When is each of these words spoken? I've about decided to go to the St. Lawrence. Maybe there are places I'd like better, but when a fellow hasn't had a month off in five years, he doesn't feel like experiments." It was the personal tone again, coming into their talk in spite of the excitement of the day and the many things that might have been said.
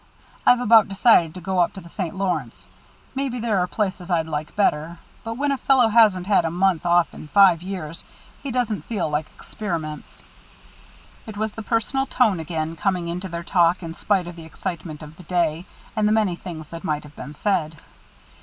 I've 0.47 0.59
about 0.59 0.87
decided 0.87 1.35
to 1.35 1.41
go 1.41 1.67
to 1.67 1.79
the 1.79 1.87
St. 1.87 2.15
Lawrence. 2.15 2.69
Maybe 3.13 3.39
there 3.39 3.59
are 3.59 3.67
places 3.67 4.09
I'd 4.09 4.25
like 4.25 4.55
better, 4.55 4.97
but 5.23 5.35
when 5.35 5.51
a 5.51 5.59
fellow 5.59 5.89
hasn't 5.89 6.25
had 6.25 6.43
a 6.43 6.49
month 6.49 6.87
off 6.87 7.13
in 7.13 7.27
five 7.27 7.61
years, 7.61 8.03
he 8.41 8.49
doesn't 8.49 8.85
feel 8.85 9.11
like 9.11 9.27
experiments." 9.35 10.23
It 11.27 11.37
was 11.37 11.51
the 11.51 11.61
personal 11.61 12.07
tone 12.07 12.39
again, 12.39 12.75
coming 12.75 13.09
into 13.09 13.29
their 13.29 13.43
talk 13.43 13.83
in 13.83 13.93
spite 13.93 14.25
of 14.27 14.35
the 14.35 14.45
excitement 14.45 15.03
of 15.03 15.17
the 15.17 15.23
day 15.23 15.67
and 15.95 16.07
the 16.07 16.11
many 16.13 16.35
things 16.35 16.69
that 16.69 16.83
might 16.83 17.03
have 17.03 17.15
been 17.15 17.33
said. 17.33 17.77